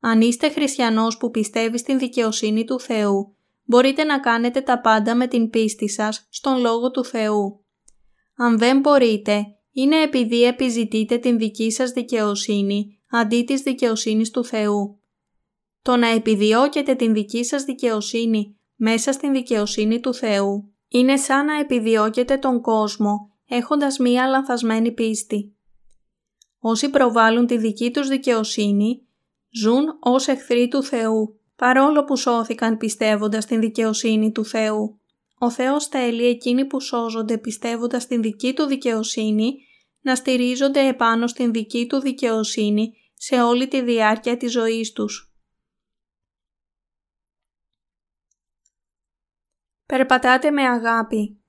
Αν 0.00 0.20
είστε 0.20 0.50
χριστιανός 0.50 1.16
που 1.16 1.30
πιστεύει 1.30 1.78
στην 1.78 1.98
δικαιοσύνη 1.98 2.64
του 2.64 2.80
Θεού, 2.80 3.36
μπορείτε 3.64 4.04
να 4.04 4.20
κάνετε 4.20 4.60
τα 4.60 4.80
πάντα 4.80 5.14
με 5.14 5.26
την 5.26 5.50
πίστη 5.50 5.88
σας 5.88 6.26
στον 6.30 6.60
Λόγο 6.60 6.90
του 6.90 7.04
Θεού. 7.04 7.64
Αν 8.36 8.58
δεν 8.58 8.80
μπορείτε, 8.80 9.44
είναι 9.72 10.02
επειδή 10.02 10.42
επιζητείτε 10.42 11.18
την 11.18 11.38
δική 11.38 11.70
σας 11.70 11.90
δικαιοσύνη 11.90 12.98
αντί 13.10 13.42
της 13.42 13.62
δικαιοσύνης 13.62 14.30
του 14.30 14.44
Θεού. 14.44 15.00
Το 15.82 15.96
να 15.96 16.08
επιδιώκετε 16.08 16.94
την 16.94 17.12
δική 17.12 17.44
σας 17.44 17.64
δικαιοσύνη 17.64 18.59
μέσα 18.82 19.12
στην 19.12 19.32
δικαιοσύνη 19.32 20.00
του 20.00 20.14
Θεού 20.14 20.72
είναι 20.88 21.16
σαν 21.16 21.44
να 21.44 21.58
επιδιώκετε 21.58 22.36
τον 22.36 22.60
κόσμο 22.60 23.30
έχοντας 23.48 23.98
μία 23.98 24.26
λανθασμένη 24.26 24.92
πίστη. 24.92 25.54
Όσοι 26.58 26.90
προβάλλουν 26.90 27.46
τη 27.46 27.56
δική 27.56 27.90
τους 27.90 28.08
δικαιοσύνη 28.08 29.06
ζουν 29.50 29.84
ως 30.00 30.28
εχθροί 30.28 30.68
του 30.68 30.82
Θεού 30.82 31.40
παρόλο 31.56 32.04
που 32.04 32.16
σώθηκαν 32.16 32.76
πιστεύοντας 32.76 33.46
την 33.46 33.60
δικαιοσύνη 33.60 34.32
του 34.32 34.44
Θεού. 34.44 35.00
Ο 35.38 35.50
Θεός 35.50 35.86
θέλει 35.86 36.26
εκείνοι 36.26 36.64
που 36.64 36.80
σώζονται 36.80 37.38
πιστεύοντας 37.38 38.06
την 38.06 38.22
δική 38.22 38.52
του 38.52 38.64
δικαιοσύνη 38.64 39.54
να 40.00 40.14
στηρίζονται 40.14 40.86
επάνω 40.86 41.26
στην 41.26 41.52
δική 41.52 41.86
του 41.86 42.00
δικαιοσύνη 42.00 42.92
σε 43.14 43.42
όλη 43.42 43.68
τη 43.68 43.82
διάρκεια 43.82 44.36
της 44.36 44.52
ζωής 44.52 44.92
τους. 44.92 45.29
Περπατάτε 49.90 50.50
με 50.50 50.62
αγάπη. 50.62 51.40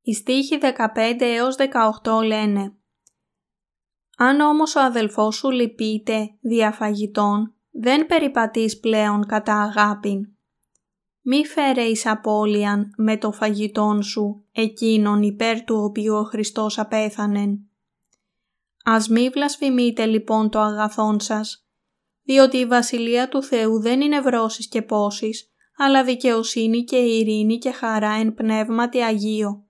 Οι 0.00 0.14
στίχοι 0.14 0.58
15 0.60 1.16
έως 1.18 1.56
18 2.02 2.24
λένε 2.24 2.72
αν 4.16 4.40
όμως 4.40 4.74
ο 4.74 4.80
αδελφός 4.80 5.36
σου 5.36 5.50
λυπείται 5.50 6.30
διαφαγητών, 6.40 7.54
δεν 7.70 8.06
περιπατείς 8.06 8.80
πλέον 8.80 9.26
κατά 9.26 9.62
αγάπην. 9.62 10.36
Μη 11.20 11.46
φέρε 11.46 11.82
εις 11.82 12.06
απώλειαν 12.06 12.90
με 12.96 13.16
το 13.16 13.32
φαγητόν 13.32 14.02
σου 14.02 14.44
εκείνον 14.52 15.22
υπέρ 15.22 15.64
του 15.64 15.76
οποίου 15.76 16.14
ο 16.14 16.22
Χριστός 16.22 16.78
απέθανεν. 16.78 17.58
Ας 18.84 19.08
μη 19.08 19.28
βλασφημείτε 19.28 20.06
λοιπόν 20.06 20.50
το 20.50 20.60
αγαθόν 20.60 21.20
σας, 21.20 21.67
διότι 22.28 22.56
η 22.56 22.66
Βασιλεία 22.66 23.28
του 23.28 23.42
Θεού 23.42 23.80
δεν 23.80 24.00
είναι 24.00 24.20
βρώσεις 24.20 24.68
και 24.68 24.82
πόσεις, 24.82 25.52
αλλά 25.76 26.04
δικαιοσύνη 26.04 26.84
και 26.84 26.96
ειρήνη 26.96 27.58
και 27.58 27.70
χαρά 27.72 28.10
εν 28.10 28.34
πνεύματι 28.34 28.98
Αγίο. 28.98 29.66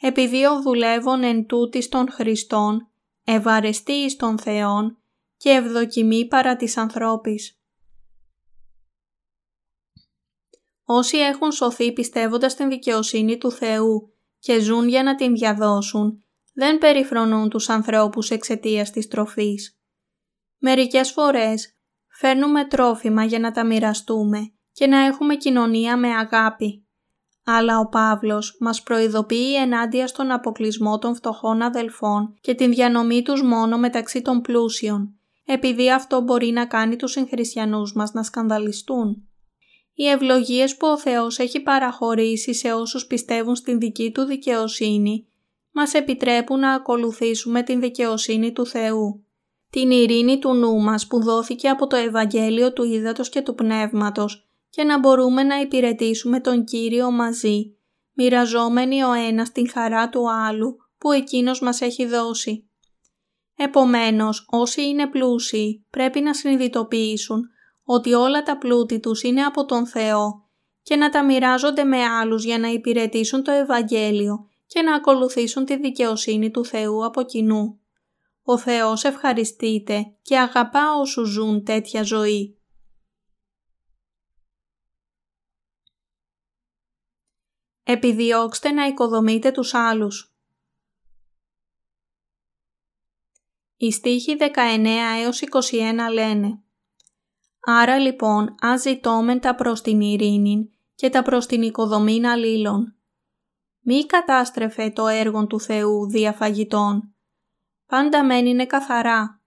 Επειδή 0.00 0.44
ο 0.44 0.60
δουλεύων 0.62 1.22
εν 1.22 1.46
τούτης 1.46 1.88
των 1.88 2.10
Χριστών 2.10 2.90
ευαρεστεί 3.24 3.92
εις 3.92 4.16
τον 4.16 4.38
Θεόν 4.38 4.98
και 5.36 5.50
ευδοκιμή 5.50 6.26
παρά 6.26 6.56
της 6.56 6.76
ανθρώπης. 6.76 7.60
Όσοι 10.84 11.16
έχουν 11.16 11.52
σωθεί 11.52 11.92
πιστεύοντας 11.92 12.54
την 12.54 12.68
δικαιοσύνη 12.68 13.38
του 13.38 13.50
Θεού 13.50 14.14
και 14.38 14.60
ζουν 14.60 14.88
για 14.88 15.02
να 15.02 15.14
την 15.14 15.34
διαδώσουν, 15.34 16.24
δεν 16.54 16.78
περιφρονούν 16.78 17.48
τους 17.48 17.68
ανθρώπους 17.68 18.30
εξαιτίας 18.30 18.90
της 18.90 19.08
τροφής. 19.08 19.78
Μερικές 20.58 21.10
φορές 21.10 21.74
φέρνουμε 22.20 22.64
τρόφιμα 22.64 23.24
για 23.24 23.38
να 23.38 23.50
τα 23.50 23.64
μοιραστούμε 23.64 24.52
και 24.72 24.86
να 24.86 24.98
έχουμε 24.98 25.36
κοινωνία 25.36 25.96
με 25.96 26.08
αγάπη. 26.08 26.84
Αλλά 27.44 27.78
ο 27.78 27.88
Παύλος 27.88 28.56
μας 28.60 28.82
προειδοποιεί 28.82 29.56
ενάντια 29.60 30.06
στον 30.06 30.30
αποκλεισμό 30.30 30.98
των 30.98 31.14
φτωχών 31.14 31.62
αδελφών 31.62 32.34
και 32.40 32.54
την 32.54 32.70
διανομή 32.70 33.22
τους 33.22 33.42
μόνο 33.42 33.78
μεταξύ 33.78 34.22
των 34.22 34.40
πλούσιων, 34.40 35.14
επειδή 35.44 35.92
αυτό 35.92 36.20
μπορεί 36.20 36.50
να 36.50 36.66
κάνει 36.66 36.96
τους 36.96 37.10
συγχριστιανούς 37.10 37.94
μας 37.94 38.12
να 38.12 38.22
σκανδαλιστούν. 38.22 39.28
Οι 39.94 40.08
ευλογίες 40.08 40.76
που 40.76 40.86
ο 40.86 40.98
Θεός 40.98 41.38
έχει 41.38 41.60
παραχωρήσει 41.60 42.54
σε 42.54 42.72
όσους 42.72 43.06
πιστεύουν 43.06 43.56
στην 43.56 43.78
δική 43.78 44.12
Του 44.12 44.22
δικαιοσύνη 44.22 45.26
μας 45.72 45.94
επιτρέπουν 45.94 46.58
να 46.58 46.72
ακολουθήσουμε 46.72 47.62
την 47.62 47.80
δικαιοσύνη 47.80 48.52
του 48.52 48.66
Θεού. 48.66 49.24
Την 49.70 49.90
ειρήνη 49.90 50.38
του 50.38 50.54
νου 50.54 50.80
μας 50.80 51.06
που 51.06 51.22
δόθηκε 51.22 51.68
από 51.68 51.86
το 51.86 51.96
Ευαγγέλιο 51.96 52.72
του 52.72 52.84
Ήδατος 52.84 53.28
και 53.28 53.40
του 53.40 53.54
Πνεύματος 53.54 54.48
και 54.70 54.84
να 54.84 54.98
μπορούμε 54.98 55.42
να 55.42 55.60
υπηρετήσουμε 55.60 56.40
τον 56.40 56.64
Κύριο 56.64 57.10
μαζί, 57.10 57.76
μοιραζόμενοι 58.12 59.02
ο 59.02 59.12
ένας 59.12 59.52
την 59.52 59.70
χαρά 59.70 60.08
του 60.08 60.30
άλλου 60.30 60.76
που 60.98 61.12
Εκείνος 61.12 61.60
μας 61.60 61.80
έχει 61.80 62.06
δώσει. 62.06 62.70
Επομένως, 63.56 64.46
όσοι 64.50 64.82
είναι 64.82 65.06
πλούσιοι 65.06 65.86
πρέπει 65.90 66.20
να 66.20 66.34
συνειδητοποιήσουν 66.34 67.48
ότι 67.84 68.12
όλα 68.12 68.42
τα 68.42 68.58
πλούτη 68.58 69.00
τους 69.00 69.22
είναι 69.22 69.42
από 69.42 69.64
τον 69.64 69.86
Θεό 69.86 70.48
και 70.82 70.96
να 70.96 71.10
τα 71.10 71.24
μοιράζονται 71.24 71.84
με 71.84 72.04
άλλους 72.04 72.44
για 72.44 72.58
να 72.58 72.68
υπηρετήσουν 72.68 73.42
το 73.42 73.50
Ευαγγέλιο 73.50 74.48
και 74.66 74.82
να 74.82 74.94
ακολουθήσουν 74.94 75.64
τη 75.64 75.76
δικαιοσύνη 75.76 76.50
του 76.50 76.64
Θεού 76.64 77.04
από 77.04 77.22
κοινού. 77.22 77.79
Ο 78.50 78.58
Θεός 78.58 79.04
ευχαριστείται 79.04 80.14
και 80.22 80.38
αγαπά 80.38 80.94
όσους 81.00 81.28
ζουν 81.28 81.64
τέτοια 81.64 82.02
ζωή. 82.02 82.58
Επιδιώξτε 87.82 88.70
να 88.70 88.86
οικοδομείτε 88.86 89.50
τους 89.50 89.74
άλλους. 89.74 90.34
Οι 93.76 93.90
στίχοι 93.92 94.36
19 94.38 94.86
έως 95.22 95.40
21 95.40 96.12
λένε 96.12 96.62
Άρα 97.60 97.98
λοιπόν 97.98 98.54
ας 98.60 98.80
ζητώμεν 98.80 99.40
τα 99.40 99.54
προς 99.54 99.80
την 99.80 100.00
ειρήνη 100.00 100.72
και 100.94 101.10
τα 101.10 101.22
προς 101.22 101.46
την 101.46 101.62
οικοδομήν 101.62 102.26
αλλήλων. 102.26 102.96
Μη 103.80 104.06
κατάστρεφε 104.06 104.90
το 104.90 105.06
έργο 105.06 105.46
του 105.46 105.60
Θεού 105.60 106.08
διαφαγητών. 106.08 107.14
Πάντα 107.90 108.24
μεν 108.24 108.46
είναι 108.46 108.66
καθαρά. 108.66 109.42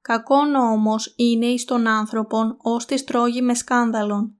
Κακόν 0.00 0.54
όμως 0.54 1.14
είναι 1.16 1.46
εις 1.46 1.64
τον 1.64 1.86
άνθρωπον 1.86 2.56
ως 2.62 2.84
τη 2.84 3.04
τρώγει 3.04 3.42
με 3.42 3.54
σκάνδαλον. 3.54 4.36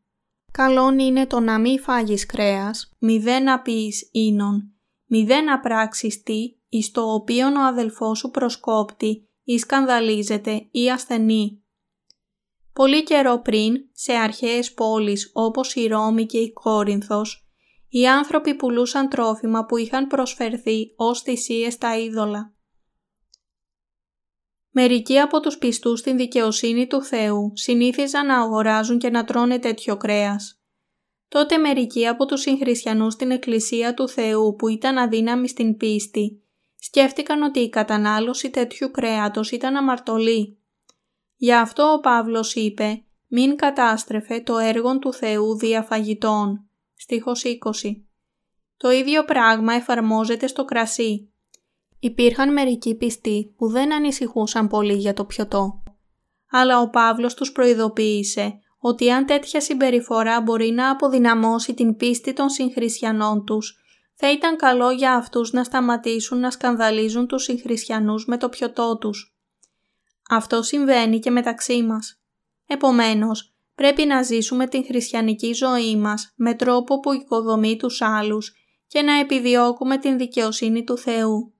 Καλόν 0.52 0.98
είναι 0.98 1.26
το 1.26 1.40
να 1.40 1.58
μη 1.58 1.78
φάγεις 1.78 2.26
κρέας, 2.26 2.92
μη 2.98 3.18
δεν 3.18 3.50
απείς 3.50 4.08
ίνον, 4.12 4.72
μη 5.06 5.24
δεν 5.24 5.52
απράξεις 5.52 6.22
τι, 6.22 6.56
εις 6.68 6.90
το 6.90 7.02
οποίον 7.02 7.56
ο 7.56 7.66
αδελφός 7.66 8.18
σου 8.18 8.30
προσκόπτει 8.30 9.28
ή 9.44 9.58
σκανδαλίζεται 9.58 10.68
ή 10.70 10.90
ασθενεί. 10.90 11.62
Πολύ 12.72 13.02
καιρό 13.02 13.38
πριν, 13.38 13.74
σε 13.92 14.12
αρχαίες 14.12 14.74
πόλεις 14.74 15.30
όπως 15.32 15.74
η 15.74 15.86
Ρώμη 15.86 16.26
και 16.26 16.38
η 16.38 16.52
Κόρινθος, 16.52 17.46
οι 17.88 18.06
άνθρωποι 18.06 18.54
πουλούσαν 18.54 19.08
τρόφιμα 19.08 19.64
που 19.64 19.76
είχαν 19.76 20.06
προσφερθεί 20.06 20.94
ως 20.96 21.22
θυσίες 21.22 21.72
στα 21.72 21.98
είδωλα. 21.98 22.54
Μερικοί 24.74 25.18
από 25.18 25.40
τους 25.40 25.58
πιστούς 25.58 25.98
στην 25.98 26.16
δικαιοσύνη 26.16 26.86
του 26.86 27.02
Θεού 27.02 27.52
συνήθιζαν 27.54 28.26
να 28.26 28.40
αγοράζουν 28.40 28.98
και 28.98 29.10
να 29.10 29.24
τρώνε 29.24 29.58
τέτοιο 29.58 29.96
κρέας. 29.96 30.60
Τότε 31.28 31.56
μερικοί 31.56 32.06
από 32.06 32.26
τους 32.26 32.40
συγχριστιανούς 32.40 33.12
στην 33.12 33.30
Εκκλησία 33.30 33.94
του 33.94 34.08
Θεού 34.08 34.56
που 34.56 34.68
ήταν 34.68 34.98
αδύναμοι 34.98 35.48
στην 35.48 35.76
πίστη, 35.76 36.42
σκέφτηκαν 36.78 37.42
ότι 37.42 37.60
η 37.60 37.68
κατανάλωση 37.68 38.50
τέτοιου 38.50 38.90
κρέατος 38.90 39.50
ήταν 39.50 39.76
αμαρτωλή. 39.76 40.58
Γι' 41.36 41.54
αυτό 41.54 41.92
ο 41.92 42.00
Παύλος 42.00 42.54
είπε 42.54 43.02
«Μην 43.26 43.56
κατάστρεφε 43.56 44.40
το 44.40 44.58
έργο 44.58 44.98
του 44.98 45.12
Θεού 45.12 45.56
διαφαγητών». 45.56 46.66
Στίχος 46.94 47.42
20. 47.44 47.56
Το 48.76 48.90
ίδιο 48.90 49.24
πράγμα 49.24 49.74
εφαρμόζεται 49.74 50.46
στο 50.46 50.64
κρασί. 50.64 51.31
Υπήρχαν 52.04 52.52
μερικοί 52.52 52.94
πιστοί 52.94 53.54
που 53.56 53.68
δεν 53.68 53.92
ανησυχούσαν 53.92 54.68
πολύ 54.68 54.94
για 54.94 55.14
το 55.14 55.24
πιωτό. 55.24 55.82
Αλλά 56.50 56.80
ο 56.80 56.90
Παύλος 56.90 57.34
τους 57.34 57.52
προειδοποίησε 57.52 58.58
ότι 58.78 59.10
αν 59.10 59.26
τέτοια 59.26 59.60
συμπεριφορά 59.60 60.40
μπορεί 60.40 60.70
να 60.70 60.90
αποδυναμώσει 60.90 61.74
την 61.74 61.96
πίστη 61.96 62.32
των 62.32 62.48
συγχριστιανών 62.48 63.44
τους, 63.44 63.76
θα 64.14 64.30
ήταν 64.30 64.56
καλό 64.56 64.90
για 64.90 65.14
αυτούς 65.14 65.52
να 65.52 65.64
σταματήσουν 65.64 66.38
να 66.38 66.50
σκανδαλίζουν 66.50 67.26
τους 67.26 67.42
συγχριστιανούς 67.42 68.26
με 68.26 68.36
το 68.36 68.48
πιωτό 68.48 68.98
τους. 68.98 69.36
Αυτό 70.30 70.62
συμβαίνει 70.62 71.18
και 71.18 71.30
μεταξύ 71.30 71.82
μας. 71.82 72.22
Επομένως, 72.66 73.54
πρέπει 73.74 74.04
να 74.04 74.22
ζήσουμε 74.22 74.66
την 74.66 74.84
χριστιανική 74.84 75.52
ζωή 75.52 75.96
μας 75.96 76.32
με 76.36 76.54
τρόπο 76.54 77.00
που 77.00 77.12
οικοδομεί 77.12 77.76
τους 77.76 78.00
άλλους 78.00 78.52
και 78.86 79.02
να 79.02 79.18
επιδιώκουμε 79.18 79.98
την 79.98 80.18
δικαιοσύνη 80.18 80.84
του 80.84 80.98
Θεού. 80.98 81.51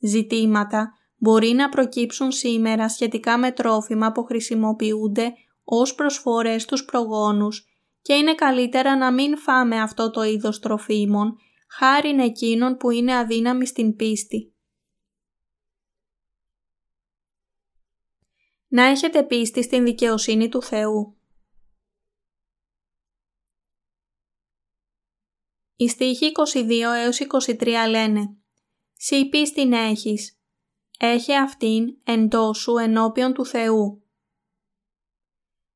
Ζητήματα 0.00 0.92
μπορεί 1.16 1.48
να 1.48 1.68
προκύψουν 1.68 2.32
σήμερα 2.32 2.88
σχετικά 2.88 3.38
με 3.38 3.52
τρόφιμα 3.52 4.12
που 4.12 4.24
χρησιμοποιούνται 4.24 5.32
ως 5.64 5.94
προσφορές 5.94 6.62
στους 6.62 6.84
προγόνους 6.84 7.66
και 8.02 8.14
είναι 8.14 8.34
καλύτερα 8.34 8.96
να 8.96 9.12
μην 9.12 9.38
φάμε 9.38 9.80
αυτό 9.80 10.10
το 10.10 10.22
είδος 10.22 10.58
τροφίμων 10.58 11.36
χάριν 11.68 12.18
εκείνων 12.18 12.76
που 12.76 12.90
είναι 12.90 13.16
αδύναμοι 13.16 13.66
στην 13.66 13.96
πίστη. 13.96 14.52
Να 18.68 18.84
έχετε 18.84 19.22
πίστη 19.22 19.62
στην 19.62 19.84
δικαιοσύνη 19.84 20.48
του 20.48 20.62
Θεού. 20.62 21.16
Οι 25.76 25.88
στίχοι 25.88 26.32
22 26.54 26.70
έως 26.80 27.18
23 27.58 27.66
λένε 27.88 28.36
«Σύ 29.00 29.28
πίστην 29.28 29.72
έχεις, 29.72 30.38
έχε 30.98 31.36
αυτήν 31.36 31.96
εν 32.04 32.28
τόσου 32.28 32.76
ενώπιον 32.76 33.32
του 33.32 33.46
Θεού. 33.46 34.02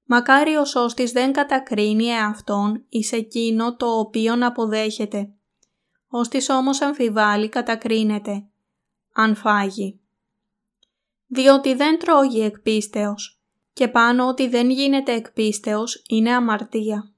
Μακάρι 0.05 0.57
ο 0.57 0.65
σώστης 0.65 1.13
δεν 1.13 1.33
κατακρίνει 1.33 2.07
εαυτόν 2.07 2.85
εις 2.89 3.13
εκείνο 3.13 3.77
το 3.77 3.99
οποίον 3.99 4.43
αποδέχεται. 4.43 5.33
Ώστις 6.09 6.49
όμως 6.49 6.81
αμφιβάλλει 6.81 7.49
κατακρίνεται, 7.49 8.47
αν 9.13 9.35
φάγει. 9.35 10.01
Διότι 11.27 11.75
δεν 11.75 11.99
τρώγει 11.99 12.41
εκπίστεως 12.41 13.43
και 13.73 13.89
πάνω 13.89 14.29
ότι 14.29 14.49
δεν 14.49 14.71
γίνεται 14.71 15.13
εκπίστεως 15.13 16.03
είναι 16.09 16.33
αμαρτία. 16.33 17.15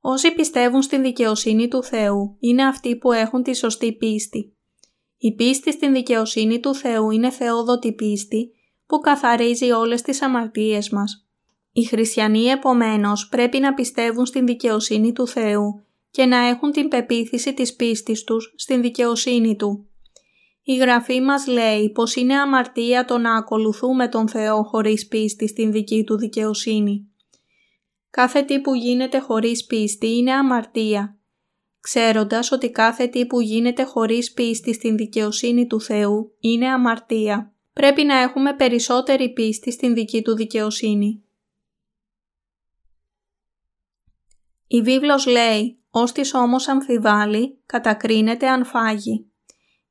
Όσοι 0.00 0.34
πιστεύουν 0.34 0.82
στην 0.82 1.02
δικαιοσύνη 1.02 1.68
του 1.68 1.82
Θεού 1.82 2.36
είναι 2.40 2.64
αυτοί 2.64 2.96
που 2.96 3.12
έχουν 3.12 3.42
τη 3.42 3.54
σωστή 3.54 3.92
πίστη. 3.92 4.55
Η 5.18 5.34
πίστη 5.34 5.72
στην 5.72 5.92
δικαιοσύνη 5.92 6.60
του 6.60 6.74
Θεού 6.74 7.10
είναι 7.10 7.30
θεόδοτη 7.30 7.92
πίστη 7.92 8.50
που 8.86 8.98
καθαρίζει 8.98 9.70
όλες 9.70 10.02
τις 10.02 10.22
αμαρτίες 10.22 10.90
μας. 10.90 11.26
Οι 11.72 11.84
χριστιανοί 11.84 12.44
επομένως 12.44 13.28
πρέπει 13.28 13.58
να 13.58 13.74
πιστεύουν 13.74 14.26
στην 14.26 14.46
δικαιοσύνη 14.46 15.12
του 15.12 15.26
Θεού 15.26 15.84
και 16.10 16.24
να 16.24 16.36
έχουν 16.36 16.70
την 16.70 16.88
πεποίθηση 16.88 17.54
της 17.54 17.76
πίστης 17.76 18.24
τους 18.24 18.54
στην 18.56 18.82
δικαιοσύνη 18.82 19.56
Του. 19.56 19.88
Η 20.62 20.76
Γραφή 20.76 21.20
μας 21.20 21.46
λέει 21.46 21.90
πως 21.90 22.14
είναι 22.14 22.34
αμαρτία 22.34 23.04
το 23.04 23.18
να 23.18 23.36
ακολουθούμε 23.36 24.08
τον 24.08 24.28
Θεό 24.28 24.62
χωρίς 24.62 25.06
πίστη 25.08 25.48
στην 25.48 25.72
δική 25.72 26.04
Του 26.04 26.16
δικαιοσύνη. 26.16 27.08
Κάθε 28.10 28.42
τι 28.42 28.60
που 28.60 28.74
γίνεται 28.74 29.18
χωρίς 29.18 29.66
πίστη 29.66 30.16
είναι 30.16 30.32
αμαρτία. 30.32 31.18
Ξέροντας 31.88 32.52
ότι 32.52 32.70
κάθε 32.70 33.06
τι 33.06 33.26
που 33.26 33.40
γίνεται 33.40 33.82
χωρίς 33.82 34.32
πίστη 34.32 34.74
στην 34.74 34.96
δικαιοσύνη 34.96 35.66
του 35.66 35.80
Θεού 35.80 36.34
είναι 36.40 36.68
αμαρτία, 36.68 37.52
πρέπει 37.72 38.04
να 38.04 38.16
έχουμε 38.16 38.54
περισσότερη 38.54 39.32
πίστη 39.32 39.72
στην 39.72 39.94
δική 39.94 40.22
Του 40.22 40.34
δικαιοσύνη. 40.34 41.22
Η 44.66 44.82
βίβλος 44.82 45.26
λέει 45.26 45.78
«Όστις 45.90 46.34
όμως 46.34 46.68
αμφιβάλλει, 46.68 47.58
κατακρίνεται 47.66 48.48
αν 48.48 48.64
φάγει». 48.64 49.30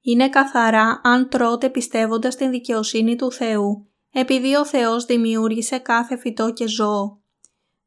Είναι 0.02 0.30
καθαρά 0.30 1.02
αν 1.04 1.30
τρώτε 1.30 1.70
πιστεύοντας 1.70 2.36
την 2.36 2.50
δικαιοσύνη 2.50 3.16
του 3.16 3.32
Θεού, 3.32 3.88
επειδή 4.12 4.56
ο 4.56 4.66
Θεός 4.66 5.06
δημιούργησε 5.06 5.78
κάθε 5.78 6.18
φυτό 6.18 6.54
και 6.54 6.68
ζώο. 6.68 7.20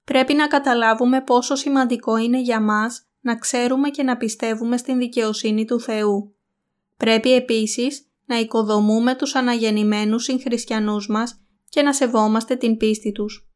Πρέπει 0.04 0.34
να 0.34 0.46
καταλάβουμε 0.46 1.20
πόσο 1.20 1.54
σημαντικό 1.54 2.16
είναι 2.16 2.40
για 2.40 2.60
μας 2.60 3.07
να 3.28 3.36
ξέρουμε 3.36 3.88
και 3.88 4.02
να 4.02 4.16
πιστεύουμε 4.16 4.76
στην 4.76 4.98
δικαιοσύνη 4.98 5.64
του 5.64 5.80
Θεού. 5.80 6.34
Πρέπει 6.96 7.34
επίσης 7.34 8.06
να 8.24 8.38
οικοδομούμε 8.38 9.14
τους 9.16 9.34
αναγεννημένους 9.34 10.24
συγχριστιανούς 10.24 11.08
μας 11.08 11.40
και 11.68 11.82
να 11.82 11.92
σεβόμαστε 11.92 12.56
την 12.56 12.76
πίστη 12.76 13.12
τους. 13.12 13.47